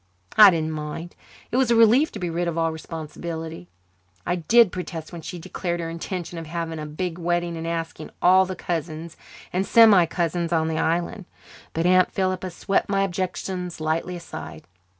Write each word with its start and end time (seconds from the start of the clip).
I 0.35 0.49
didn't 0.49 0.71
mind; 0.71 1.15
it 1.51 1.57
was 1.57 1.69
a 1.69 1.75
relief 1.75 2.11
to 2.13 2.17
be 2.17 2.31
rid 2.31 2.47
of 2.47 2.57
all 2.57 2.71
responsibility; 2.71 3.69
I 4.25 4.37
did 4.37 4.71
protest 4.71 5.13
when 5.13 5.21
she 5.21 5.37
declared 5.37 5.79
her 5.79 5.91
intention 5.91 6.39
of 6.39 6.47
having 6.47 6.79
a 6.79 6.87
big 6.87 7.19
wedding 7.19 7.55
and 7.55 7.67
asking 7.67 8.09
all 8.19 8.47
the 8.47 8.55
cousins 8.55 9.15
and 9.53 9.63
semi 9.63 10.07
cousins 10.07 10.51
on 10.51 10.69
the 10.69 10.79
island, 10.79 11.25
but 11.73 11.85
Aunt 11.85 12.11
Philippa 12.11 12.49
swept 12.49 12.89
my 12.89 13.03
objections 13.03 13.79
lightly 13.79 14.15
aside. 14.15 14.63